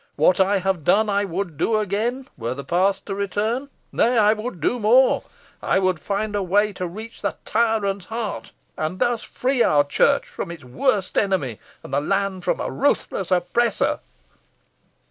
What 0.15 0.39
I 0.39 0.57
have 0.57 0.83
done 0.83 1.11
I 1.11 1.25
would 1.25 1.57
do 1.57 1.77
again, 1.77 2.27
were 2.35 2.55
the 2.55 2.63
past 2.63 3.05
to 3.05 3.13
return 3.13 3.69
nay, 3.91 4.17
I 4.17 4.33
would 4.33 4.59
do 4.59 4.79
more 4.79 5.21
I 5.61 5.77
would 5.77 5.99
find 5.99 6.35
a 6.35 6.41
way 6.41 6.73
to 6.73 6.87
reach 6.87 7.21
the 7.21 7.37
tyrant's 7.45 8.07
heart, 8.07 8.51
and 8.75 8.97
thus 8.97 9.21
free 9.21 9.61
our 9.61 9.83
church 9.83 10.27
from 10.27 10.49
its 10.49 10.63
worst 10.63 11.19
enemy, 11.19 11.59
and 11.83 11.93
the 11.93 12.01
land 12.01 12.43
from 12.43 12.59
a 12.59 12.71
ruthless 12.71 13.29
oppressor." 13.29 13.99